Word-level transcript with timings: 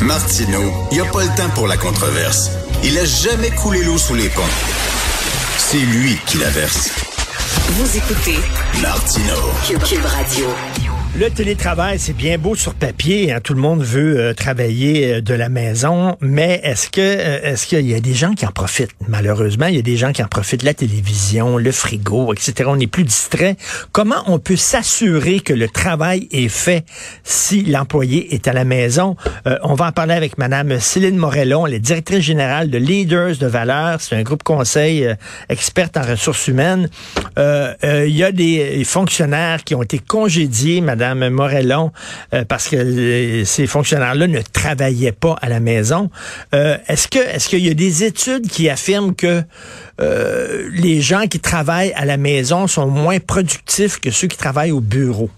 Martineau, 0.00 0.72
il 0.90 0.94
n'y 0.94 1.00
a 1.00 1.10
pas 1.10 1.22
le 1.22 1.28
temps 1.36 1.50
pour 1.54 1.66
la 1.66 1.76
controverse. 1.76 2.50
Il 2.84 2.96
a 2.98 3.04
jamais 3.04 3.50
coulé 3.50 3.82
l'eau 3.82 3.98
sous 3.98 4.14
les 4.14 4.28
ponts. 4.28 4.42
C'est 5.56 5.78
lui 5.78 6.18
qui 6.26 6.38
la 6.38 6.50
verse. 6.50 6.90
Vous 7.72 7.96
écoutez 7.96 8.38
Martineau. 8.80 9.50
Cube, 9.66 10.04
Radio. 10.04 10.48
Le 11.18 11.30
télétravail, 11.30 11.98
c'est 11.98 12.12
bien 12.12 12.38
beau 12.38 12.54
sur 12.54 12.74
papier. 12.74 13.32
Hein. 13.32 13.40
Tout 13.42 13.54
le 13.54 13.60
monde 13.60 13.82
veut 13.82 14.20
euh, 14.20 14.34
travailler 14.34 15.14
euh, 15.14 15.20
de 15.20 15.34
la 15.34 15.48
maison, 15.48 16.16
mais 16.20 16.60
est-ce 16.62 16.88
que 16.90 17.00
euh, 17.00 17.40
est-ce 17.42 17.66
qu'il 17.66 17.90
y 17.90 17.94
a 17.94 17.98
des 17.98 18.14
gens 18.14 18.34
qui 18.34 18.46
en 18.46 18.52
profitent? 18.52 18.92
Malheureusement, 19.08 19.66
il 19.66 19.74
y 19.74 19.80
a 19.80 19.82
des 19.82 19.96
gens 19.96 20.12
qui 20.12 20.22
en 20.22 20.28
profitent. 20.28 20.62
La 20.62 20.74
télévision, 20.74 21.56
le 21.56 21.72
frigo, 21.72 22.32
etc. 22.32 22.68
On 22.68 22.78
est 22.78 22.86
plus 22.86 23.02
distrait. 23.02 23.56
Comment 23.90 24.22
on 24.28 24.38
peut 24.38 24.54
s'assurer 24.54 25.40
que 25.40 25.52
le 25.52 25.66
travail 25.66 26.28
est 26.30 26.46
fait 26.46 26.84
si 27.24 27.64
l'employé 27.64 28.32
est 28.32 28.46
à 28.46 28.52
la 28.52 28.62
maison? 28.62 29.16
On 29.62 29.74
va 29.74 29.86
en 29.86 29.92
parler 29.92 30.14
avec 30.14 30.38
Madame 30.38 30.78
Céline 30.78 31.16
Morellon, 31.16 31.66
est 31.66 31.80
directrice 31.80 32.20
générale 32.20 32.70
de 32.70 32.78
Leaders 32.78 33.38
de 33.38 33.46
Valeur. 33.46 34.00
C'est 34.00 34.14
un 34.14 34.22
groupe 34.22 34.44
conseil 34.44 35.08
experte 35.48 35.96
en 35.96 36.02
ressources 36.02 36.46
humaines. 36.46 36.88
il 37.36 38.16
y 38.16 38.22
a 38.22 38.30
des 38.30 38.84
fonctionnaires 38.84 39.64
qui 39.64 39.74
ont 39.74 39.82
été 39.82 39.98
congédiés, 39.98 40.80
Mme 41.14 41.34
Morellon, 41.34 41.92
euh, 42.34 42.44
parce 42.44 42.68
que 42.68 42.76
euh, 42.76 43.44
ces 43.44 43.66
fonctionnaires-là 43.66 44.26
ne 44.26 44.40
travaillaient 44.40 45.12
pas 45.12 45.36
à 45.40 45.48
la 45.48 45.60
maison. 45.60 46.10
Euh, 46.54 46.76
que 47.10 47.18
est-ce 47.18 47.48
qu'il 47.48 47.64
y 47.64 47.70
a 47.70 47.74
des 47.74 48.04
études 48.04 48.48
qui 48.48 48.68
affirment 48.68 49.14
que 49.14 49.42
les 50.00 51.00
gens 51.00 51.26
qui 51.26 51.40
travaillent 51.40 51.92
à 51.94 52.04
la 52.04 52.16
maison 52.16 52.66
sont 52.66 52.86
moins 52.86 53.18
productifs 53.18 53.98
que 53.98 54.10
ceux 54.10 54.28
qui 54.28 54.36
travaillent 54.36 54.70
au 54.70 54.80
bureau? 54.80 55.30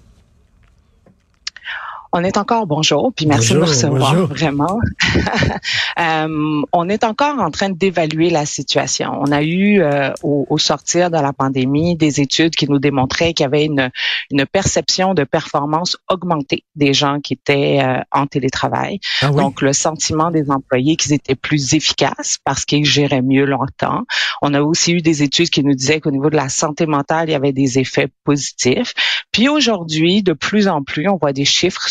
On 2.12 2.24
est 2.24 2.36
encore 2.36 2.66
bonjour, 2.66 3.12
puis 3.14 3.26
merci 3.26 3.52
de 3.52 3.58
nous 3.58 3.66
recevoir 3.66 4.26
vraiment. 4.26 4.80
euh, 6.00 6.62
on 6.72 6.88
est 6.88 7.04
encore 7.04 7.38
en 7.38 7.52
train 7.52 7.70
d'évaluer 7.70 8.30
la 8.30 8.46
situation. 8.46 9.12
On 9.20 9.30
a 9.30 9.42
eu 9.42 9.80
euh, 9.80 10.10
au, 10.24 10.58
sortir 10.58 11.10
de 11.10 11.16
la 11.16 11.32
pandémie 11.32 11.96
des 11.96 12.20
études 12.20 12.56
qui 12.56 12.68
nous 12.68 12.80
démontraient 12.80 13.32
qu'il 13.32 13.44
y 13.44 13.46
avait 13.46 13.64
une, 13.64 13.90
une 14.30 14.44
perception 14.44 15.14
de 15.14 15.22
performance 15.22 15.96
augmentée 16.08 16.64
des 16.74 16.92
gens 16.94 17.20
qui 17.20 17.34
étaient 17.34 17.78
euh, 17.80 18.00
en 18.10 18.26
télétravail. 18.26 18.98
Ah 19.22 19.28
Donc 19.28 19.62
le 19.62 19.72
sentiment 19.72 20.32
des 20.32 20.50
employés 20.50 20.96
qu'ils 20.96 21.12
étaient 21.12 21.36
plus 21.36 21.74
efficaces 21.74 22.38
parce 22.44 22.64
qu'ils 22.64 22.84
géraient 22.84 23.22
mieux 23.22 23.44
leur 23.44 23.66
temps. 23.76 24.02
On 24.42 24.52
a 24.54 24.62
aussi 24.62 24.94
eu 24.94 25.00
des 25.00 25.22
études 25.22 25.50
qui 25.50 25.62
nous 25.62 25.74
disaient 25.74 26.00
qu'au 26.00 26.10
niveau 26.10 26.30
de 26.30 26.36
la 26.36 26.48
santé 26.48 26.86
mentale, 26.86 27.28
il 27.28 27.32
y 27.32 27.36
avait 27.36 27.52
des 27.52 27.78
effets 27.78 28.08
positifs. 28.24 28.94
Puis 29.30 29.48
aujourd'hui, 29.48 30.24
de 30.24 30.32
plus 30.32 30.66
en 30.66 30.82
plus, 30.82 31.08
on 31.08 31.16
voit 31.16 31.32
des 31.32 31.44
chiffres 31.44 31.88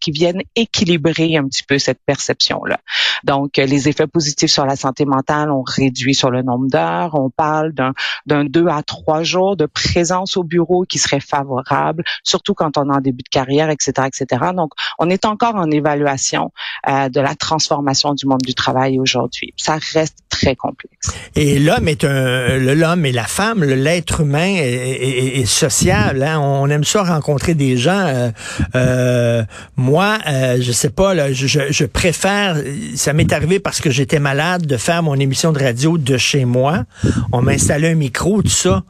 qui 0.00 0.10
viennent 0.10 0.42
équilibrer 0.54 1.36
un 1.36 1.44
petit 1.44 1.62
peu 1.62 1.78
cette 1.78 2.00
perception-là. 2.04 2.78
Donc, 3.24 3.58
euh, 3.58 3.66
les 3.66 3.88
effets 3.88 4.06
positifs 4.06 4.50
sur 4.50 4.66
la 4.66 4.76
santé 4.76 5.04
mentale 5.04 5.50
ont 5.50 5.62
réduit 5.62 6.14
sur 6.14 6.30
le 6.30 6.42
nombre 6.42 6.68
d'heures. 6.68 7.14
On 7.14 7.30
parle 7.30 7.72
d'un, 7.72 7.92
d'un 8.26 8.44
deux 8.44 8.66
à 8.68 8.82
trois 8.82 9.22
jours 9.22 9.56
de 9.56 9.66
présence 9.66 10.36
au 10.36 10.44
bureau 10.44 10.84
qui 10.84 10.98
serait 10.98 11.20
favorable, 11.20 12.04
surtout 12.22 12.54
quand 12.54 12.78
on 12.78 12.90
est 12.90 12.96
en 12.96 13.00
début 13.00 13.22
de 13.22 13.28
carrière, 13.28 13.70
etc., 13.70 14.06
etc. 14.06 14.50
Donc, 14.54 14.72
on 14.98 15.10
est 15.10 15.24
encore 15.24 15.56
en 15.56 15.70
évaluation 15.70 16.52
euh, 16.88 17.08
de 17.08 17.20
la 17.20 17.34
transformation 17.34 18.14
du 18.14 18.26
monde 18.26 18.42
du 18.44 18.54
travail 18.54 18.98
aujourd'hui. 18.98 19.52
Ça 19.56 19.78
reste 19.92 20.18
très 20.28 20.54
complexe. 20.54 21.10
Et 21.34 21.58
l'homme 21.58 21.88
est 21.88 22.04
un, 22.04 22.58
l'homme 22.58 23.04
et 23.04 23.12
la 23.12 23.24
femme, 23.24 23.64
l'être 23.64 24.20
humain 24.20 24.54
est, 24.56 25.40
est, 25.40 25.46
social. 25.46 26.22
Hein? 26.22 26.38
On 26.40 26.68
on 26.68 26.70
aime 26.70 26.84
ça 26.84 27.02
rencontrer 27.02 27.54
des 27.54 27.76
gens. 27.76 28.06
Euh, 28.06 28.30
euh, 28.74 29.37
moi, 29.76 30.18
euh, 30.26 30.58
je 30.60 30.72
sais 30.72 30.90
pas, 30.90 31.32
je, 31.32 31.84
préfère, 31.84 32.56
ça 32.94 33.12
m'est 33.12 33.32
arrivé 33.32 33.58
parce 33.58 33.80
que 33.80 33.90
j'étais 33.90 34.18
malade 34.18 34.66
de 34.66 34.76
faire 34.76 35.02
mon 35.02 35.14
émission 35.14 35.52
de 35.52 35.58
radio 35.58 35.98
de 35.98 36.16
chez 36.16 36.44
moi. 36.44 36.84
On 37.32 37.42
m'a 37.42 37.52
installé 37.52 37.88
un 37.88 37.94
micro, 37.94 38.42
tout 38.42 38.48
ça. 38.48 38.82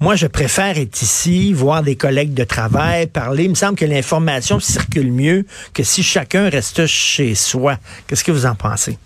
Moi, 0.00 0.16
je 0.16 0.26
préfère 0.26 0.78
être 0.78 1.00
ici, 1.00 1.52
voir 1.52 1.84
des 1.84 1.94
collègues 1.94 2.34
de 2.34 2.42
travail, 2.42 3.06
parler. 3.06 3.44
Il 3.44 3.50
me 3.50 3.54
semble 3.54 3.76
que 3.76 3.84
l'information 3.84 4.58
circule 4.58 5.12
mieux 5.12 5.46
que 5.74 5.84
si 5.84 6.02
chacun 6.02 6.48
reste 6.48 6.86
chez 6.86 7.36
soi. 7.36 7.78
Qu'est-ce 8.06 8.24
que 8.24 8.32
vous 8.32 8.46
en 8.46 8.56
pensez? 8.56 8.98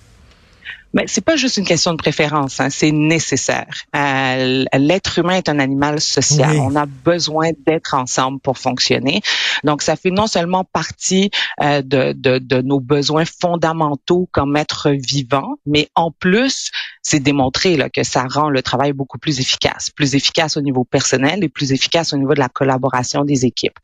Mais 0.96 1.04
c'est 1.08 1.20
pas 1.20 1.36
juste 1.36 1.58
une 1.58 1.66
question 1.66 1.92
de 1.92 1.98
préférence, 1.98 2.58
hein, 2.58 2.70
c'est 2.70 2.90
nécessaire. 2.90 3.66
Euh, 3.94 4.64
L'être 4.72 5.18
humain 5.18 5.34
est 5.34 5.50
un 5.50 5.58
animal 5.58 6.00
social. 6.00 6.56
On 6.56 6.74
a 6.74 6.86
besoin 6.86 7.50
d'être 7.66 7.92
ensemble 7.92 8.40
pour 8.40 8.56
fonctionner. 8.56 9.20
Donc, 9.62 9.82
ça 9.82 9.96
fait 9.96 10.10
non 10.10 10.26
seulement 10.26 10.64
partie 10.64 11.30
euh, 11.62 11.82
de, 11.82 12.14
de, 12.14 12.38
de, 12.38 12.62
nos 12.62 12.80
besoins 12.80 13.24
fondamentaux 13.26 14.26
comme 14.32 14.56
être 14.56 14.90
vivant, 14.90 15.56
mais 15.66 15.90
en 15.96 16.10
plus, 16.10 16.70
c'est 17.02 17.20
démontré 17.20 17.76
là, 17.76 17.90
que 17.90 18.02
ça 18.02 18.24
rend 18.26 18.48
le 18.48 18.62
travail 18.62 18.94
beaucoup 18.94 19.18
plus 19.18 19.38
efficace, 19.38 19.90
plus 19.90 20.14
efficace 20.14 20.56
au 20.56 20.62
niveau 20.62 20.84
personnel 20.84 21.44
et 21.44 21.50
plus 21.50 21.72
efficace 21.72 22.14
au 22.14 22.16
niveau 22.16 22.32
de 22.32 22.40
la 22.40 22.48
collaboration 22.48 23.22
des 23.22 23.44
équipes. 23.44 23.78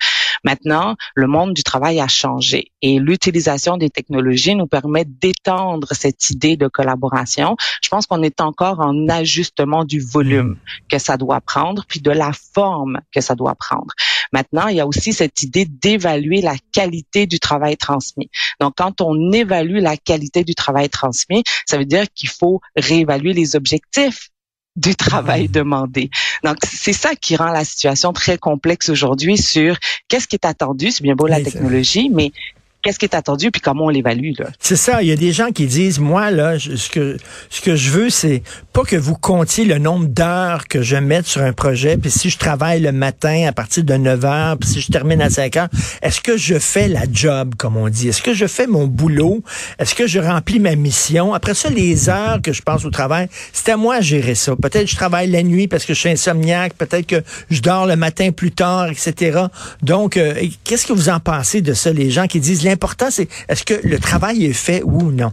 Maintenant, 0.45 0.97
le 1.15 1.27
monde 1.27 1.55
du 1.55 1.63
travail 1.63 2.01
a 2.01 2.09
changé 2.09 2.73
et 2.83 2.99
l'utilisation 2.99 3.77
des 3.77 3.91
technologies 3.91 4.55
nous 4.55 4.67
permet 4.67 5.05
d'étendre 5.05 5.89
cette 5.93 6.31
idée 6.31 6.57
de 6.57 6.69
collaboration. 6.69 7.57
Je 7.83 7.89
pense 7.89 8.07
qu'on 8.07 8.23
est 8.23 8.41
encore 8.41 8.81
en 8.81 9.09
ajustement 9.09 9.85
du 9.85 10.01
volume 10.01 10.57
que 10.89 10.99
ça 10.99 11.17
doit 11.17 11.41
prendre, 11.41 11.85
puis 11.87 12.01
de 12.01 12.11
la 12.11 12.33
forme 12.55 13.01
que 13.15 13.21
ça 13.21 13.35
doit 13.35 13.55
prendre. 13.55 13.93
Maintenant, 14.33 14.69
il 14.69 14.77
y 14.77 14.81
a 14.81 14.87
aussi 14.87 15.13
cette 15.13 15.43
idée 15.43 15.67
d'évaluer 15.67 16.41
la 16.41 16.57
qualité 16.73 17.27
du 17.27 17.39
travail 17.39 17.77
transmis. 17.77 18.31
Donc, 18.61 18.75
quand 18.77 19.01
on 19.01 19.31
évalue 19.33 19.79
la 19.79 19.97
qualité 19.97 20.43
du 20.43 20.55
travail 20.55 20.89
transmis, 20.89 21.45
ça 21.67 21.79
veut 21.79 21.85
dire 21.85 22.07
qu'il 22.15 22.29
faut 22.29 22.61
réévaluer 22.77 23.33
les 23.33 23.57
objectifs 23.57 24.32
du 24.77 24.95
travail 24.95 25.45
mmh. 25.45 25.53
demandé. 25.53 26.11
Donc, 26.45 26.57
c'est 26.63 26.93
ça 26.93 27.15
qui 27.15 27.37
rend 27.37 27.51
la 27.51 27.65
situation 27.65 28.13
très 28.13 28.39
complexe 28.39 28.89
aujourd'hui 28.89 29.37
sur 29.37 29.77
qu'est-ce 30.09 30.27
qui 30.27 30.37
est 30.37 30.47
attendu. 30.47 30.91
C'est 30.91 31.03
bien 31.03 31.15
beau 31.15 31.27
la 31.27 31.43
technologie, 31.43 32.11
mais 32.11 32.33
qu'est-ce 32.83 32.99
qui 32.99 33.07
est 33.07 33.15
attendu 33.15 33.51
puis 33.51 33.61
comment 33.61 33.87
on 33.87 33.89
l'évalue. 33.89 34.33
C'est 34.59 34.77
ça, 34.77 35.03
il 35.03 35.09
y 35.09 35.13
a 35.13 35.17
des 35.17 35.33
gens 35.33 35.51
qui 35.51 35.67
disent 35.67 35.99
moi 35.99 36.31
là 36.31 36.59
ce 36.59 36.91
que 36.91 37.17
ce 37.49 37.61
que 37.61 37.77
je 37.77 37.91
veux 37.91 38.11
c'est 38.11 38.43
pas 38.73 38.83
que 38.83 38.97
vous 38.97 39.15
comptiez 39.15 39.65
le 39.65 39.79
nombre 39.79 40.07
d'heures 40.07 40.67
que 40.67 40.83
je 40.83 40.97
mette 40.97 41.27
sur 41.27 41.43
un 41.43 41.53
projet 41.53 41.97
puis 41.97 42.11
si 42.11 42.29
je 42.29 42.39
travaille 42.39 42.81
le 42.81 42.93
matin 42.93 43.47
à 43.47 43.53
partir 43.53 43.85
de 43.85 43.95
9 43.95 44.25
heures 44.25 44.59
puis 44.59 44.69
si 44.69 44.81
je 44.81 44.91
termine 44.91 45.23
à 45.23 45.31
5 45.31 45.57
heures, 45.57 45.69
est-ce 46.03 46.21
que 46.21 46.37
je 46.37 46.59
fais 46.59 46.89
la 46.89 47.05
job 47.11 47.55
comme 47.57 47.77
on 47.77 47.89
dit? 47.89 48.09
Est-ce 48.09 48.23
que 48.23 48.35
je 48.35 48.47
fais 48.47 48.67
mon 48.67 48.87
boulot? 48.87 49.43
Est-ce 49.79 49.95
que 49.95 50.07
je 50.07 50.19
remplis 50.19 50.59
ma 50.59 50.75
mission? 50.75 51.35
Après 51.35 51.55
ça 51.55 51.71
les 51.71 52.09
heures 52.09 52.41
que 52.43 52.53
je 52.53 52.63
passe 52.63 52.85
au 52.85 52.91
travail, 52.91 53.29
c'est 53.53 53.71
à 53.71 53.77
moi 53.77 53.99
de 53.99 54.05
gérer 54.05 54.35
ça. 54.35 54.57
Peut-être 54.57 54.85
que 54.85 54.91
je 54.91 54.97
travaille 54.97 55.31
la 55.31 55.43
nuit 55.43 55.69
parce 55.69 55.85
que 55.85 55.95
je 55.95 56.01
suis 56.01 56.09
insomniaque, 56.09 56.75
peut-être 56.75 57.07
que 57.07 57.23
je 57.51 57.61
dors 57.61 57.87
le 57.87 57.97
matin 57.97 58.33
plus 58.33 58.51
tard, 58.51 58.89
etc. 58.89 59.43
Donc 59.83 60.17
euh, 60.17 60.35
qu'est-ce 60.65 60.87
que 60.87 60.93
vous 60.93 61.09
en 61.09 61.21
pensez 61.21 61.61
de 61.61 61.75
ça 61.75 61.93
les 61.93 62.11
gens 62.11 62.27
qui 62.27 62.41
disent 62.41 62.65
l'important, 62.73 63.11
c'est 63.11 63.29
est-ce 63.49 63.65
que 63.65 63.79
le 63.87 63.99
travail 63.99 64.47
est 64.47 64.53
fait 64.67 64.83
ou 64.83 65.13
non? 65.13 65.33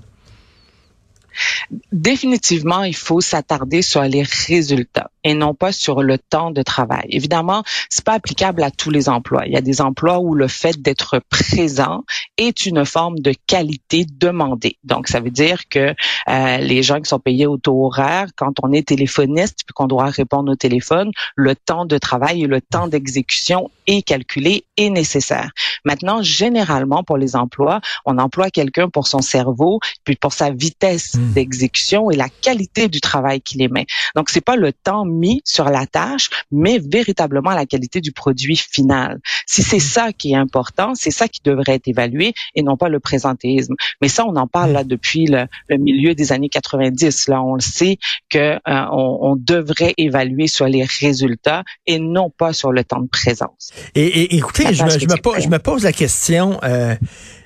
Définitivement, 1.92 2.84
il 2.84 2.96
faut 2.96 3.22
s'attarder 3.22 3.82
sur 3.82 4.02
les 4.02 4.24
résultats 4.24 5.10
et 5.24 5.34
non 5.34 5.54
pas 5.54 5.72
sur 5.72 6.02
le 6.02 6.18
temps 6.18 6.52
de 6.52 6.62
travail. 6.62 7.08
Évidemment, 7.10 7.64
c'est 7.90 8.04
pas 8.04 8.14
applicable 8.14 8.64
à 8.64 8.72
tous 8.72 8.90
les 8.90 9.10
emplois. 9.10 9.46
Il 9.46 9.54
y 9.54 9.58
a 9.58 9.62
des 9.62 9.82
emplois 9.82 10.20
où 10.20 10.34
le 10.34 10.48
fait 10.48 10.82
d'être 10.82 11.20
présent 11.30 12.04
est 12.38 12.66
une 12.66 12.86
forme 12.86 13.20
de 13.20 13.34
qualité 13.48 14.06
demandée. 14.10 14.78
Donc, 14.84 15.08
ça 15.08 15.20
veut 15.20 15.30
dire 15.30 15.68
que 15.70 15.94
euh, 16.28 16.58
les 16.58 16.84
gens 16.84 17.02
qui 17.02 17.10
sont 17.10 17.20
payés 17.20 17.46
au 17.46 17.58
taux 17.58 17.86
horaire, 17.86 18.28
quand 18.36 18.54
on 18.64 18.72
est 18.72 18.88
téléphoniste 18.88 19.60
puis 19.66 19.74
qu'on 19.74 19.88
doit 19.88 20.06
répondre 20.06 20.52
au 20.52 20.56
téléphone, 20.56 21.12
le 21.36 21.56
temps 21.56 21.86
de 21.86 21.98
travail 21.98 22.44
et 22.44 22.48
le 22.48 22.62
temps 22.62 22.88
d'exécution 22.88 23.70
est 23.88 24.02
calculé 24.02 24.66
et 24.78 24.90
nécessaire. 24.90 25.52
Maintenant, 25.86 26.22
généralement, 26.22 27.04
pour 27.04 27.18
les 27.18 27.36
emplois, 27.36 27.82
on 28.06 28.18
emploie 28.18 28.50
quelqu'un 28.50 28.90
pour 28.90 29.08
son 29.08 29.22
cerveau 29.22 29.80
puis 30.04 30.16
pour 30.16 30.34
sa 30.34 30.52
vitesse 30.52 31.16
hmm. 31.16 31.34
d'exécution 31.34 32.12
et 32.12 32.16
la 32.16 32.30
qualité 32.30 32.88
du 32.88 33.02
travail 33.02 33.42
qu'il 33.42 33.62
émet. 33.62 33.86
Donc, 34.16 34.30
c'est 34.30 34.42
pas 34.42 34.56
le 34.56 34.74
temps 34.74 35.06
mis 35.10 35.42
sur 35.44 35.66
la 35.66 35.86
tâche, 35.86 36.30
mais 36.52 36.80
véritablement 36.80 37.52
la 37.52 37.66
qualité 37.66 38.02
du 38.02 38.12
produit 38.12 38.56
final. 38.56 39.20
Si 39.46 39.64
c'est 39.64 39.80
ça 39.80 40.14
qui 40.14 40.32
est 40.32 40.36
important, 40.36 40.94
c'est 40.96 41.12
ça 41.12 41.28
qui 41.28 41.40
devrait 41.44 41.76
être 41.76 41.88
évalué 41.88 42.34
et 42.56 42.62
non 42.62 42.78
pas 42.78 42.90
le 42.90 43.00
présentéisme. 43.00 43.76
Mais 44.02 44.08
ça, 44.08 44.26
on 44.26 44.36
en 44.36 44.48
parle 44.48 44.72
là 44.72 44.84
depuis 44.84 45.26
le, 45.26 45.48
milieu 45.78 46.16
des 46.16 46.32
années 46.32 46.50
90. 46.50 47.28
Là, 47.28 47.42
on 47.42 47.56
le 47.56 47.62
sait 47.62 47.98
que 48.30 48.56
euh, 48.56 48.60
on, 48.66 49.36
devrait 49.40 49.94
évaluer 49.98 50.48
sur 50.48 50.66
les 50.66 50.84
résultats 50.84 51.64
et 51.86 52.00
non 52.00 52.30
pas 52.30 52.54
sur 52.54 52.72
le 52.72 52.84
temps 52.84 53.00
de 53.00 53.08
présence. 53.08 53.72
Et, 53.96 54.36
écoutez, 54.36 54.74
je 54.74 54.84
me, 54.84 55.58
pose, 55.58 55.84
la 55.84 55.94
question. 55.94 56.60
Euh, 56.64 56.96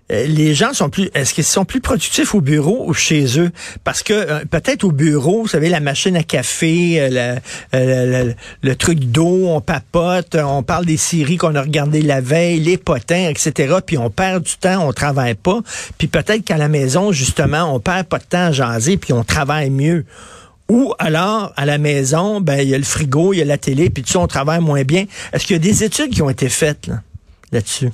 les 0.10 0.54
gens 0.54 0.74
sont 0.74 0.90
plus, 0.90 1.10
est-ce 1.14 1.34
qu'ils 1.34 1.44
sont 1.44 1.66
plus 1.66 1.82
productifs 1.82 2.36
au 2.36 2.42
bureau 2.42 2.86
ou 2.88 2.94
chez 2.94 3.40
eux? 3.40 3.52
Parce 3.84 4.04
que 4.04 4.14
euh, 4.14 4.46
peut-être 4.50 4.84
au 4.84 4.92
bureau, 4.92 5.44
vous 5.44 5.48
savez, 5.48 5.70
la 5.70 5.80
machine 5.80 6.16
à 6.16 6.24
café, 6.24 7.00
euh, 7.00 7.38
le, 7.74 8.34
le, 8.62 8.76
truc 8.76 9.00
d'eau, 9.00 9.48
on 9.48 9.62
papote, 9.62 10.36
on 10.36 10.62
parle 10.64 10.86
des 10.86 10.98
séries 10.98 11.38
qu'on 11.38 11.56
a 11.56 11.62
regardées 11.62 12.02
la 12.02 12.22
veille, 12.22 12.60
les 12.60 12.78
potins, 12.78 13.30
etc. 13.30 13.78
Puis 13.86 13.98
on 13.98 14.10
perd 14.10 14.44
du 14.44 14.56
temps, 14.58 14.88
on 14.88 14.94
travaille 14.94 15.36
pas. 15.36 15.62
Puis 15.98 16.08
peut-être 16.08 16.44
qu'à 16.44 16.58
la 16.58 16.68
maison, 16.68 17.12
justement, 17.12 17.74
on 17.74 17.80
perd 17.80 18.06
pas 18.06 18.20
de 18.20 18.26
temps 18.26 18.48
à 18.48 18.52
jaser, 18.52 18.98
puis 18.98 19.14
on 19.14 19.24
travaille 19.24 19.70
mieux. 19.70 20.06
Ou 20.70 20.94
alors, 20.98 21.54
à 21.56 21.66
la 21.66 21.78
maison, 21.78 22.42
ben 22.42 22.60
il 22.62 22.70
y 22.70 22.76
a 22.76 22.78
le 22.78 22.84
frigo, 22.84 23.34
il 23.34 23.38
y 23.38 23.42
a 23.42 23.46
la 23.46 23.58
télé, 23.58 23.90
puis 23.90 24.04
tout 24.04 24.12
ça, 24.12 24.20
on 24.20 24.28
travaille 24.28 24.62
moins 24.62 24.84
bien. 24.84 25.06
Est-ce 25.32 25.46
qu'il 25.46 25.56
y 25.56 25.60
a 25.60 25.60
des 25.60 25.84
études 25.84 26.12
qui 26.12 26.22
ont 26.22 26.30
été 26.30 26.50
faites 26.50 26.88
là? 26.88 27.02
Là-dessus? 27.54 27.90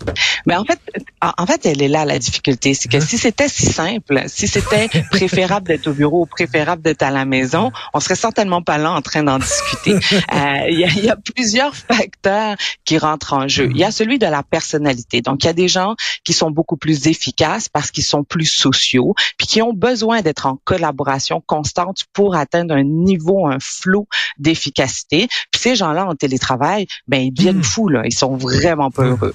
Mais 0.46 0.56
en 0.56 0.66
fait, 0.66 0.80
en 1.22 1.46
fait, 1.46 1.66
elle 1.66 1.82
est 1.82 1.88
là 1.88 2.06
la 2.06 2.18
difficulté, 2.18 2.74
c'est 2.74 2.90
que 2.90 2.98
hein? 2.98 3.02
si 3.02 3.18
c'était 3.18 3.50
si 3.50 3.66
simple, 3.66 4.24
si 4.28 4.48
c'était 4.48 4.88
préférable 5.12 5.68
d'être 5.68 5.88
au 5.88 5.94
bureau 5.94 6.22
ou 6.22 6.26
préférable 6.26 6.82
d'être 6.82 7.04
à 7.04 7.12
la 7.12 7.26
maison, 7.26 7.72
on 7.94 8.00
serait 8.00 8.16
certainement 8.16 8.62
pas 8.62 8.78
là 8.78 8.92
en 8.92 9.02
train 9.02 9.24
d'en 9.24 9.40
discuter. 9.40 9.96
Euh, 10.34 10.70
il 10.70 10.80
y, 10.80 11.06
y, 11.06 11.10
a, 11.10 11.16
plusieurs 11.16 11.76
facteurs 11.76 12.56
qui 12.86 12.98
rentrent 12.98 13.34
en 13.34 13.48
jeu. 13.48 13.70
Il 13.72 13.78
y 13.78 13.84
a 13.84 13.92
celui 13.92 14.20
de 14.20 14.26
la 14.26 14.44
personnalité. 14.44 15.22
Donc, 15.22 15.44
il 15.44 15.48
y 15.48 15.50
a 15.50 15.54
des 15.54 15.68
gens 15.68 15.96
qui 16.24 16.34
sont 16.34 16.52
beaucoup 16.52 16.78
plus 16.78 17.08
efficaces 17.08 17.70
parce 17.70 17.90
qu'ils 17.92 18.04
sont 18.04 18.24
plus 18.24 18.46
sociaux, 18.46 19.16
puis 19.38 19.48
qui 19.48 19.62
ont 19.62 19.74
besoin 19.74 20.22
d'être 20.22 20.46
en 20.46 20.58
collaboration 20.64 21.42
constante 21.46 22.06
pour 22.14 22.36
atteindre 22.36 22.76
un 22.76 22.84
niveau, 22.84 23.48
un 23.48 23.60
flot 23.60 24.08
d'efficacité. 24.38 25.28
Puis 25.52 25.62
ces 25.62 25.76
gens-là 25.76 26.06
en 26.06 26.16
télétravail, 26.16 26.88
ben 27.08 27.22
ils 27.22 27.32
deviennent 27.32 27.60
hmm. 27.60 27.64
fous 27.64 27.90
là. 27.90 28.02
Ils 28.06 28.14
sont 28.14 28.36
vraiment 28.36 28.92
pas 28.92 29.04
heureux 29.04 29.34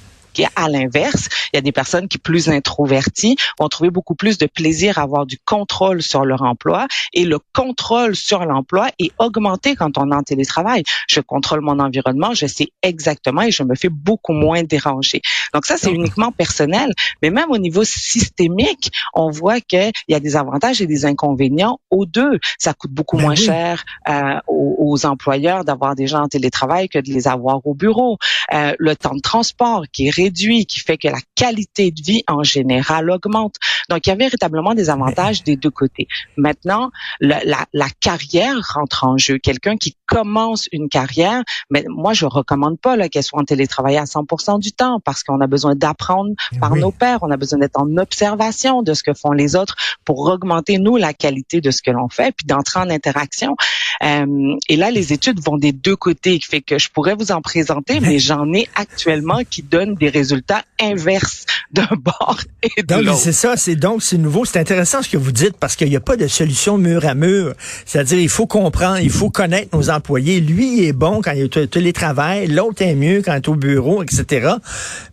à 0.57 0.69
l'inverse, 0.69 1.29
il 1.53 1.57
y 1.57 1.59
a 1.59 1.63
des 1.63 1.73
personnes 1.73 2.09
qui, 2.09 2.19
plus 2.19 2.49
introverties, 2.49 3.37
vont 3.59 3.69
trouver 3.69 3.91
beaucoup 3.91 4.15
plus 4.15 4.39
de 4.39 4.47
plaisir 4.47 4.99
à 4.99 5.03
avoir 5.03 5.27
du 5.27 5.39
contrôle 5.45 6.03
sur 6.03 6.25
leur 6.25 6.43
emploi 6.43 6.87
et 7.13 7.25
le 7.25 7.39
contrôle 7.53 8.17
sur 8.17 8.45
l'emploi 8.45 8.89
est 8.99 9.13
augmenté 9.19 9.77
quand 9.77 9.99
on 9.99 10.11
est 10.11 10.15
en 10.15 10.23
télétravail. 10.23 10.83
Je 11.09 11.21
contrôle 11.21 11.61
mon 11.61 11.79
environnement, 11.79 12.35
je 12.35 12.47
sais 12.47 12.69
exactement 12.83 13.43
et 13.43 13.51
je 13.51 13.63
me 13.63 13.75
fais 13.75 13.89
beaucoup 13.89 14.33
moins 14.33 14.63
déranger. 14.63 15.23
Donc 15.53 15.67
ça, 15.67 15.77
c'est 15.77 15.93
uniquement 15.93 16.33
personnel, 16.33 16.91
mais 17.23 17.31
même 17.31 17.51
au 17.51 17.59
niveau 17.59 17.85
systémique, 17.85 18.91
on 19.15 19.31
voit 19.31 19.61
qu'il 19.61 19.93
y 20.09 20.15
a 20.15 20.21
des 20.21 20.37
avantages 20.37 20.81
et 20.81 20.87
des 20.87 21.05
inconvénients 21.05 21.79
aux 21.91 22.07
deux. 22.07 22.39
Ça 22.59 22.75
coûte 22.75 22.93
beaucoup 22.93 23.17
ben 23.17 23.25
moins 23.25 23.35
cher 23.35 23.85
euh, 24.09 24.39
aux, 24.49 25.07
employeurs 25.07 25.65
d'avoir 25.65 25.97
des 25.97 26.07
gens 26.07 26.23
en 26.23 26.29
télétravail 26.29 26.89
que 26.89 26.99
de 26.99 27.11
les 27.11 27.27
avoir 27.27 27.67
au 27.67 27.75
bureau. 27.75 28.17
Euh, 28.53 28.75
le 28.79 28.95
temps 28.95 29.15
de 29.15 29.21
transport 29.21 29.85
qui 29.93 30.07
est 30.09 30.11
qui 30.33 30.81
fait 30.81 30.99
que 30.99 31.09
la 31.09 31.19
qualité 31.35 31.91
de 31.91 32.03
vie 32.03 32.23
en 32.29 32.43
général 32.43 33.11
augmente. 33.11 33.57
Donc, 33.89 34.07
il 34.07 34.11
y 34.11 34.13
a 34.13 34.17
véritablement 34.17 34.75
des 34.75 34.91
avantages 34.91 35.43
des 35.43 35.57
deux 35.57 35.71
côtés. 35.71 36.09
Maintenant, 36.37 36.91
la, 37.21 37.41
la, 37.73 37.89
carrière 38.01 38.57
rentre 38.75 39.05
en 39.05 39.17
jeu. 39.17 39.39
Quelqu'un 39.39 39.77
qui 39.77 39.97
commence 40.07 40.69
une 40.73 40.89
carrière, 40.89 41.43
mais 41.71 41.85
moi, 41.89 42.13
je 42.13 42.27
recommande 42.27 42.79
pas 42.79 42.97
qu'elle 43.09 43.23
soit 43.23 43.41
en 43.41 43.45
télétravail 43.45 43.97
à 43.97 44.05
100% 44.05 44.61
du 44.61 44.73
temps 44.73 45.01
parce 45.05 45.23
qu'on 45.23 45.41
a 45.41 45.47
besoin 45.47 45.75
d'apprendre 45.75 46.33
par 46.61 46.75
nos 46.77 46.91
pairs, 46.91 47.19
on 47.23 47.31
a 47.31 47.37
besoin 47.37 47.59
d'être 47.59 47.81
en 47.81 47.97
observation 47.97 48.83
de 48.83 48.95
ce 48.95 49.03
que 49.03 49.15
font 49.15 49.33
les 49.33 49.57
autres 49.57 49.77
pour 50.05 50.21
augmenter, 50.21 50.79
nous, 50.79 50.97
la 50.97 51.13
qualité 51.13 51.61
de 51.61 51.71
ce 51.71 51.83
que 51.83 51.91
l'on 51.91 52.09
fait, 52.09 52.35
puis 52.37 52.47
d'entrer 52.47 52.81
en 52.81 52.91
interaction. 52.91 53.57
Euh, 54.03 54.57
et 54.69 54.77
là, 54.77 54.91
les 54.91 55.13
études 55.13 55.41
vont 55.41 55.57
des 55.57 55.73
deux 55.73 55.97
côtés, 55.97 56.39
qui 56.39 56.47
fait 56.47 56.61
que 56.61 56.79
je 56.79 56.91
pourrais 56.91 57.15
vous 57.15 57.33
en 57.33 57.41
présenter, 57.41 58.01
mais 58.01 58.19
j'en 58.19 58.53
ai 58.53 58.69
actuellement 58.75 59.41
qui 59.49 59.63
donnent 59.63 59.95
des 59.95 60.11
résultats 60.15 60.63
inverses 60.81 61.45
d'un 61.73 61.89
bord 61.99 62.39
et 62.63 62.83
de 62.83 62.95
l'autre. 62.95 63.19
C'est 63.19 63.33
ça, 63.33 63.57
c'est 63.57 63.77
donc 63.77 64.03
c'est 64.03 64.19
nouveau. 64.19 64.45
C'est 64.45 64.59
intéressant 64.59 65.03
ce 65.03 65.09
que 65.09 65.17
vous 65.17 65.33
dites 65.33 65.57
parce 65.59 65.77
qu'il 65.77 65.89
n'y 65.89 65.97
a 65.97 66.01
pas 66.01 66.17
de 66.17 66.27
solution 66.27 66.79
mur 66.79 67.05
à 67.05 67.15
mur. 67.15 67.55
C'est-à-dire, 67.85 68.19
il 68.19 68.29
faut 68.29 68.47
comprendre, 68.47 68.99
il 69.01 69.11
faut 69.11 69.31
connaître 69.31 69.77
nos 69.77 69.91
employés. 69.91 70.41
Lui 70.41 70.85
est 70.85 70.93
bon 70.93 71.21
quand 71.23 71.33
il 71.33 71.43
est 71.43 71.57
au 71.57 71.67
télétravail, 71.67 72.47
l'autre 72.47 72.83
est 72.83 72.95
mieux 72.95 73.23
quand 73.23 73.33
il 73.33 73.37
est 73.37 73.49
au 73.49 73.55
bureau, 73.55 74.03
etc. 74.03 74.55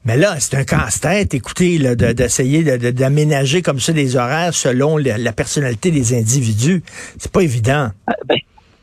Mais 0.05 0.17
là, 0.17 0.37
c'est 0.39 0.55
un 0.55 0.63
casse-tête, 0.63 1.33
écoutez, 1.33 1.79
d'essayer 1.79 2.63
d'aménager 2.77 3.61
comme 3.61 3.79
ça 3.79 3.93
des 3.93 4.15
horaires 4.15 4.53
selon 4.53 4.97
la, 4.97 5.33
personnalité 5.33 5.91
des 5.91 6.13
individus. 6.17 6.83
C'est 7.17 7.31
pas 7.31 7.41
évident. 7.41 7.91
Euh, 8.09 8.13
ben, 8.27 8.37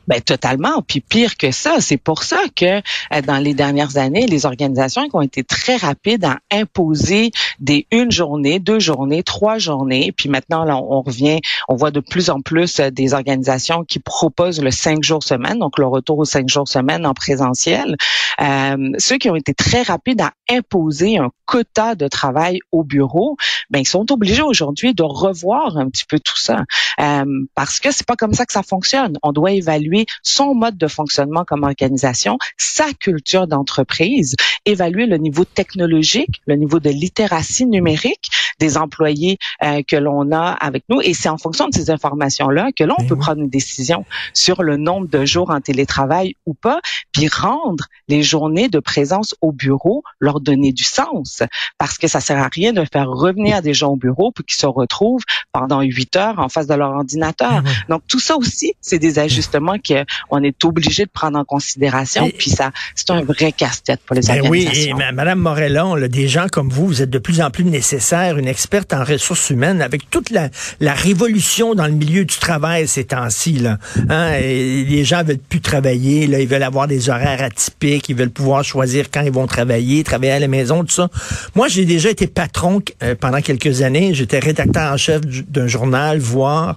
ben 0.08 0.20
totalement. 0.20 0.82
Puis 0.82 1.00
pire 1.00 1.36
que 1.36 1.52
ça, 1.52 1.76
c'est 1.80 1.98
pour 1.98 2.22
ça 2.22 2.40
que 2.56 2.78
euh, 2.78 3.22
dans 3.24 3.36
les 3.36 3.54
dernières 3.54 3.98
années, 3.98 4.26
les 4.26 4.46
organisations 4.46 5.06
ont 5.12 5.20
été 5.20 5.44
très 5.44 5.76
rapides 5.76 6.24
à 6.24 6.38
imposer 6.50 7.30
des 7.60 7.86
une 7.90 8.10
journée, 8.10 8.58
deux 8.58 8.80
journées, 8.80 9.22
trois 9.22 9.58
journées. 9.58 10.12
Puis 10.16 10.28
maintenant, 10.28 10.64
là, 10.64 10.76
on 10.76 11.02
revient, 11.02 11.40
on 11.68 11.76
voit 11.76 11.90
de 11.90 12.00
plus 12.00 12.30
en 12.30 12.40
plus 12.40 12.80
euh, 12.80 12.90
des 12.90 13.14
organisations 13.14 13.84
qui 13.84 13.98
proposent 13.98 14.62
le 14.62 14.70
cinq 14.70 15.02
jours 15.02 15.22
semaine, 15.22 15.58
donc 15.58 15.78
le 15.78 15.86
retour 15.86 16.18
aux 16.18 16.24
cinq 16.24 16.48
jours 16.48 16.66
semaine 16.66 17.06
en 17.06 17.14
présentiel. 17.14 17.96
Euh, 18.40 18.92
ceux 18.98 19.18
qui 19.18 19.28
ont 19.28 19.36
été 19.36 19.52
très 19.54 19.82
rapides 19.82 20.22
à 20.22 20.32
imposer 20.50 21.18
un 21.18 21.30
quota 21.44 21.94
de 21.94 22.08
travail 22.08 22.60
au 22.72 22.84
bureau, 22.84 23.36
ben 23.70 23.80
ils 23.80 23.88
sont 23.88 24.10
obligés 24.12 24.42
aujourd'hui 24.42 24.94
de 24.94 25.02
revoir 25.02 25.76
un 25.76 25.88
petit 25.88 26.04
peu 26.04 26.18
tout 26.18 26.36
ça 26.36 26.64
euh, 27.00 27.24
parce 27.54 27.80
que 27.80 27.90
c'est 27.90 28.06
pas 28.06 28.16
comme 28.16 28.34
ça 28.34 28.46
que 28.46 28.52
ça 28.52 28.62
fonctionne. 28.62 29.18
On 29.22 29.32
doit 29.32 29.52
évaluer 29.52 29.97
son 30.22 30.54
mode 30.54 30.76
de 30.76 30.86
fonctionnement 30.86 31.44
comme 31.44 31.64
organisation, 31.64 32.38
sa 32.56 32.92
culture 32.92 33.46
d'entreprise, 33.46 34.36
évaluer 34.64 35.06
le 35.06 35.16
niveau 35.16 35.44
technologique, 35.44 36.40
le 36.46 36.56
niveau 36.56 36.80
de 36.80 36.90
littératie 36.90 37.66
numérique 37.66 38.30
des 38.58 38.76
employés 38.76 39.38
euh, 39.62 39.82
que 39.86 39.96
l'on 39.96 40.32
a 40.32 40.50
avec 40.50 40.84
nous. 40.88 41.00
Et 41.00 41.14
c'est 41.14 41.28
en 41.28 41.38
fonction 41.38 41.68
de 41.68 41.74
ces 41.74 41.90
informations-là 41.90 42.70
que 42.76 42.84
l'on 42.84 42.96
ben 42.98 43.06
peut 43.06 43.16
prendre 43.16 43.40
une 43.40 43.48
décision 43.48 44.04
sur 44.34 44.62
le 44.62 44.76
nombre 44.76 45.08
de 45.08 45.24
jours 45.24 45.50
en 45.50 45.60
télétravail 45.60 46.34
ou 46.46 46.54
pas, 46.54 46.80
puis 47.12 47.28
rendre 47.28 47.84
les 48.08 48.22
journées 48.22 48.68
de 48.68 48.80
présence 48.80 49.34
au 49.40 49.52
bureau, 49.52 50.02
leur 50.20 50.40
donner 50.40 50.72
du 50.72 50.84
sens. 50.84 51.42
Parce 51.78 51.98
que 51.98 52.08
ça 52.08 52.20
sert 52.20 52.38
à 52.38 52.48
rien 52.48 52.72
de 52.72 52.84
faire 52.92 53.08
revenir 53.08 53.62
des 53.62 53.74
gens 53.74 53.92
au 53.92 53.96
bureau 53.96 54.32
pour 54.32 54.44
qu'ils 54.44 54.60
se 54.60 54.66
retrouvent 54.66 55.22
pendant 55.52 55.80
huit 55.80 56.16
heures 56.16 56.38
en 56.38 56.48
face 56.48 56.66
de 56.66 56.74
leur 56.74 56.90
ordinateur. 56.90 57.62
Ben 57.62 57.72
Donc 57.88 58.02
tout 58.08 58.20
ça 58.20 58.36
aussi, 58.36 58.74
c'est 58.80 58.98
des 58.98 59.18
ajustements 59.18 59.78
qu'on 59.88 60.42
est 60.42 60.64
obligé 60.64 61.04
de 61.04 61.10
prendre 61.10 61.38
en 61.38 61.44
considération. 61.44 62.30
puis 62.36 62.50
ça, 62.50 62.70
c'est 62.94 63.10
un 63.10 63.22
vrai 63.22 63.52
casse-tête 63.52 64.00
pour 64.06 64.14
les 64.14 64.22
ben 64.22 64.40
organisations. 64.40 64.96
Oui, 64.96 65.04
et 65.06 65.12
Madame 65.12 65.40
Morellon, 65.40 65.96
des 66.08 66.28
gens 66.28 66.46
comme 66.50 66.68
vous, 66.68 66.86
vous 66.86 67.02
êtes 67.02 67.10
de 67.10 67.18
plus 67.18 67.40
en 67.40 67.50
plus 67.50 67.64
nécessaire, 67.64 68.38
une 68.38 68.48
experte 68.48 68.92
en 68.92 69.04
ressources 69.04 69.50
humaines, 69.50 69.82
avec 69.82 70.10
toute 70.10 70.30
la, 70.30 70.48
la 70.80 70.94
révolution 70.94 71.74
dans 71.74 71.86
le 71.86 71.92
milieu 71.92 72.24
du 72.24 72.36
travail 72.36 72.88
ces 72.88 73.04
temps-ci. 73.04 73.52
Là, 73.52 73.78
hein, 74.08 74.38
les 74.40 75.04
gens 75.04 75.22
veulent 75.22 75.38
plus 75.38 75.60
travailler, 75.60 76.26
là, 76.26 76.40
ils 76.40 76.48
veulent 76.48 76.62
avoir 76.62 76.86
des 76.86 77.10
horaires 77.10 77.42
atypiques, 77.42 78.08
ils 78.08 78.16
veulent 78.16 78.30
pouvoir 78.30 78.64
choisir 78.64 79.10
quand 79.10 79.22
ils 79.22 79.32
vont 79.32 79.46
travailler, 79.46 80.04
travailler 80.04 80.32
à 80.32 80.38
la 80.38 80.48
maison, 80.48 80.84
tout 80.84 80.94
ça. 80.94 81.08
Moi, 81.54 81.68
j'ai 81.68 81.84
déjà 81.84 82.10
été 82.10 82.26
patron 82.26 82.82
euh, 83.02 83.14
pendant 83.14 83.40
quelques 83.40 83.82
années. 83.82 84.14
J'étais 84.14 84.38
rédacteur 84.38 84.92
en 84.92 84.96
chef 84.96 85.20
d'un 85.22 85.66
journal, 85.66 86.18
voire 86.18 86.76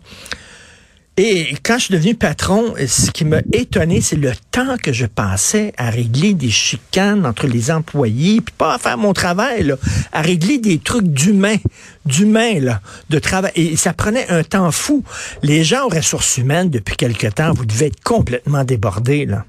et 1.17 1.55
quand 1.61 1.77
je 1.77 1.85
suis 1.85 1.93
devenu 1.93 2.15
patron, 2.15 2.73
ce 2.87 3.11
qui 3.11 3.25
m'a 3.25 3.41
étonné, 3.51 3.99
c'est 3.99 4.15
le 4.15 4.31
temps 4.51 4.77
que 4.81 4.93
je 4.93 5.05
passais 5.05 5.73
à 5.77 5.89
régler 5.89 6.33
des 6.33 6.49
chicanes 6.49 7.25
entre 7.25 7.47
les 7.47 7.69
employés, 7.69 8.39
puis 8.39 8.55
pas 8.57 8.75
à 8.75 8.77
faire 8.79 8.97
mon 8.97 9.11
travail, 9.11 9.63
là, 9.63 9.75
à 10.13 10.21
régler 10.21 10.57
des 10.57 10.79
trucs 10.79 11.07
d'humain, 11.07 11.57
d'humain, 12.05 12.59
là, 12.61 12.81
de 13.09 13.19
travail. 13.19 13.51
Et 13.55 13.75
ça 13.75 13.91
prenait 13.91 14.29
un 14.29 14.43
temps 14.43 14.71
fou. 14.71 15.03
Les 15.43 15.65
gens 15.65 15.85
aux 15.85 15.89
ressources 15.89 16.37
humaines, 16.37 16.69
depuis 16.69 16.95
quelque 16.95 17.27
temps, 17.27 17.53
vous 17.53 17.65
devez 17.65 17.87
être 17.87 18.01
complètement 18.03 18.63
débordés, 18.63 19.25
là. 19.25 19.45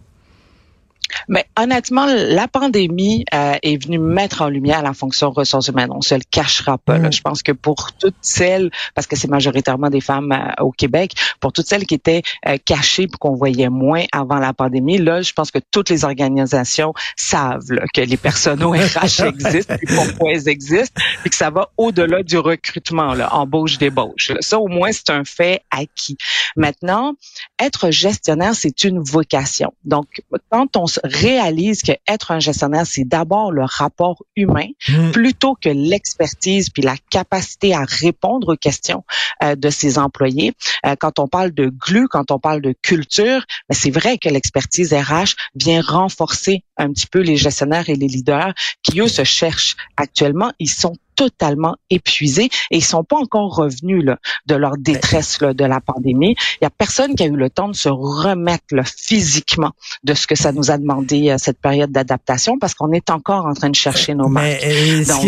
Mais 1.28 1.46
honnêtement, 1.58 2.06
la 2.06 2.48
pandémie 2.48 3.24
euh, 3.34 3.54
est 3.62 3.82
venue 3.82 3.98
mettre 3.98 4.42
en 4.42 4.48
lumière 4.48 4.82
la 4.82 4.92
fonction 4.92 5.30
ressources 5.30 5.68
humaines. 5.68 5.90
On 5.90 6.00
se 6.00 6.14
le 6.14 6.22
cachera 6.30 6.78
pas. 6.78 6.98
Là. 6.98 7.08
Mm. 7.08 7.12
Je 7.12 7.20
pense 7.20 7.42
que 7.42 7.52
pour 7.52 7.92
toutes 7.92 8.16
celles, 8.20 8.70
parce 8.94 9.06
que 9.06 9.16
c'est 9.16 9.28
majoritairement 9.28 9.90
des 9.90 10.00
femmes 10.00 10.32
euh, 10.32 10.62
au 10.62 10.70
Québec, 10.70 11.14
pour 11.40 11.52
toutes 11.52 11.66
celles 11.66 11.86
qui 11.86 11.94
étaient 11.94 12.22
euh, 12.46 12.56
cachées 12.64 13.06
pour 13.06 13.18
qu'on 13.18 13.34
voyait 13.34 13.68
moins 13.68 14.04
avant 14.12 14.38
la 14.38 14.52
pandémie, 14.52 14.98
là, 14.98 15.22
je 15.22 15.32
pense 15.32 15.50
que 15.50 15.58
toutes 15.70 15.90
les 15.90 16.04
organisations 16.04 16.92
savent 17.16 17.62
que 17.94 18.00
les 18.00 18.16
personnes 18.16 18.62
au 18.62 18.70
RH 18.70 19.24
existent, 19.26 19.76
puis 19.76 19.94
pourquoi 19.94 20.32
elles 20.32 20.48
existent, 20.48 21.00
puis 21.20 21.30
que 21.30 21.36
ça 21.36 21.50
va 21.50 21.70
au-delà 21.76 22.22
du 22.22 22.38
recrutement, 22.38 23.14
là, 23.14 23.34
embauche-débauche. 23.34 24.32
Ça, 24.40 24.58
au 24.58 24.68
moins, 24.68 24.92
c'est 24.92 25.10
un 25.10 25.24
fait 25.24 25.62
acquis. 25.70 26.16
Maintenant, 26.56 27.14
être 27.58 27.90
gestionnaire, 27.90 28.54
c'est 28.54 28.84
une 28.84 29.00
vocation. 29.00 29.72
Donc, 29.84 30.22
quand 30.50 30.76
on 30.76 30.86
se 30.86 31.00
réalise 31.12 31.82
que 31.82 31.92
être 32.08 32.30
un 32.30 32.40
gestionnaire, 32.40 32.86
c'est 32.86 33.04
d'abord 33.04 33.52
le 33.52 33.64
rapport 33.64 34.22
humain 34.36 34.68
mm. 34.88 35.10
plutôt 35.12 35.54
que 35.54 35.68
l'expertise 35.68 36.70
puis 36.70 36.82
la 36.82 36.96
capacité 37.10 37.74
à 37.74 37.84
répondre 37.84 38.54
aux 38.54 38.56
questions 38.56 39.04
euh, 39.42 39.54
de 39.54 39.70
ses 39.70 39.98
employés. 39.98 40.52
Euh, 40.86 40.96
quand 40.98 41.18
on 41.18 41.28
parle 41.28 41.52
de 41.52 41.66
GLU, 41.68 42.08
quand 42.08 42.30
on 42.30 42.38
parle 42.38 42.60
de 42.60 42.74
culture, 42.82 43.44
ben, 43.68 43.74
c'est 43.74 43.90
vrai 43.90 44.18
que 44.18 44.28
l'expertise 44.28 44.92
RH 44.92 45.34
vient 45.54 45.82
renforcer 45.82 46.64
un 46.76 46.92
petit 46.92 47.06
peu 47.06 47.20
les 47.20 47.36
gestionnaires 47.36 47.88
et 47.88 47.94
les 47.94 48.08
leaders 48.08 48.52
qui, 48.82 49.00
eux, 49.00 49.08
se 49.08 49.24
cherchent 49.24 49.76
actuellement. 49.96 50.52
Ils 50.58 50.70
sont 50.70 50.94
totalement 51.22 51.76
épuisés 51.88 52.48
et 52.72 52.78
ils 52.78 52.84
sont 52.84 53.04
pas 53.04 53.16
encore 53.16 53.54
revenus 53.54 54.04
là, 54.04 54.18
de 54.46 54.56
leur 54.56 54.76
détresse 54.76 55.40
là, 55.40 55.54
de 55.54 55.64
la 55.64 55.80
pandémie. 55.80 56.34
Il 56.60 56.64
y 56.64 56.66
a 56.66 56.70
personne 56.70 57.14
qui 57.14 57.22
a 57.22 57.26
eu 57.26 57.36
le 57.36 57.48
temps 57.48 57.68
de 57.68 57.76
se 57.76 57.88
remettre 57.88 58.64
là, 58.72 58.82
physiquement 58.84 59.70
de 60.02 60.14
ce 60.14 60.26
que 60.26 60.34
ça 60.34 60.50
nous 60.50 60.72
a 60.72 60.78
demandé 60.78 61.30
euh, 61.30 61.36
cette 61.38 61.60
période 61.60 61.92
d'adaptation 61.92 62.58
parce 62.58 62.74
qu'on 62.74 62.90
est 62.92 63.08
encore 63.10 63.46
en 63.46 63.54
train 63.54 63.70
de 63.70 63.76
chercher 63.76 64.14
nos 64.14 64.26
marques. 64.26 64.46
Mais, 64.64 65.04
Donc, 65.04 65.22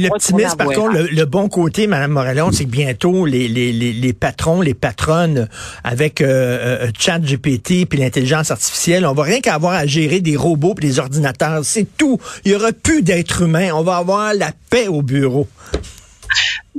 l'optimisme, 0.00 0.56
par 0.56 0.68
contre, 0.68 1.08
le, 1.10 1.24
bon 1.24 1.48
côté, 1.48 1.88
Madame 1.88 2.12
Morellon, 2.12 2.52
c'est 2.52 2.64
que 2.64 2.70
bientôt 2.70 3.26
les, 3.26 3.48
les, 3.48 3.72
les, 3.72 3.92
les, 3.92 4.12
patrons, 4.12 4.60
les 4.60 4.74
patronnes 4.74 5.48
avec 5.82 6.20
euh, 6.20 6.88
Chat 6.96 7.18
GPT 7.18 7.86
puis 7.88 7.98
l'intelligence 7.98 8.52
artificielle, 8.52 9.06
on 9.06 9.14
va 9.14 9.24
rien 9.24 9.40
qu'avoir 9.40 9.74
à 9.74 9.86
gérer 9.86 10.20
des 10.20 10.36
robots 10.36 10.74
et 10.78 10.82
des 10.82 11.00
ordinateurs. 11.00 11.64
C'est 11.64 11.96
tout. 11.96 12.20
Il 12.44 12.52
y 12.52 12.54
aura 12.54 12.72
plus 12.72 13.02
d'êtres 13.02 13.42
humains. 13.42 13.70
On 13.74 13.82
va 13.82 13.96
avoir 13.96 14.34
la 14.34 14.52
paix 14.70 14.86
au 14.86 15.02
bureau. 15.02 15.31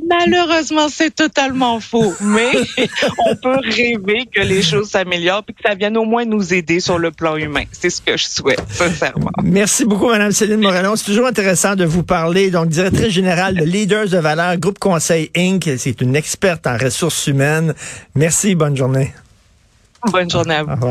Malheureusement, 0.10 0.89
c'est 0.89 1.13
totalement 1.13 1.79
faux, 1.79 2.13
mais 2.19 2.51
on 3.27 3.36
peut 3.36 3.60
rêver 3.63 4.27
que 4.33 4.41
les 4.41 4.63
choses 4.63 4.89
s'améliorent 4.89 5.43
et 5.48 5.53
que 5.53 5.62
ça 5.63 5.75
vienne 5.75 5.98
au 5.98 6.03
moins 6.03 6.25
nous 6.25 6.53
aider 6.53 6.79
sur 6.79 6.98
le 6.98 7.12
plan 7.12 7.36
humain. 7.38 7.63
C'est 7.72 7.89
ce 7.89 8.01
que 8.01 8.17
je 8.17 8.25
souhaite, 8.25 8.63
sincèrement. 8.69 9.29
Merci 9.43 9.86
beaucoup, 9.86 10.10
Madame 10.10 10.31
Céline 10.31 10.60
Morellon. 10.60 10.95
C'est 10.95 11.05
toujours 11.05 11.27
intéressant 11.27 11.75
de 11.75 11.86
vous 11.86 12.03
parler. 12.03 12.50
Donc, 12.50 12.69
directrice 12.69 13.10
générale 13.10 13.55
de 13.55 13.63
Leaders 13.63 14.10
de 14.10 14.17
Valeur, 14.17 14.57
Groupe 14.57 14.79
Conseil 14.79 15.29
Inc. 15.38 15.69
C'est 15.77 16.01
une 16.01 16.15
experte 16.15 16.65
en 16.65 16.77
ressources 16.77 17.27
humaines. 17.27 17.74
Merci, 18.15 18.55
bonne 18.55 18.75
journée. 18.75 19.13
Bonne 20.12 20.29
journée 20.29 20.55
à 20.55 20.63
vous. 20.63 20.88